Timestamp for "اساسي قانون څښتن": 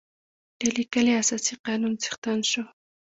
1.21-2.39